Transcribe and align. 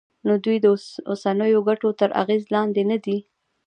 نو 0.25 0.33
دوی 0.45 0.57
د 0.61 0.65
اوسنیو 1.11 1.65
ګټو 1.69 1.89
تر 1.99 2.09
اغېز 2.21 2.43
لاندې 2.55 2.81
ندي. 2.91 3.17